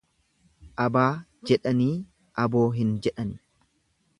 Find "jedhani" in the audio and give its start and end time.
3.09-3.39